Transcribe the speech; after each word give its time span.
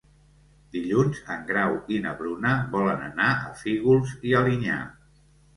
Dilluns 0.77 1.19
en 1.35 1.43
Grau 1.51 1.75
i 1.97 1.99
na 2.07 2.13
Bruna 2.23 2.53
volen 2.73 3.05
anar 3.11 3.29
a 3.51 3.55
Fígols 3.63 4.17
i 4.31 4.37
Alinyà. 4.41 4.81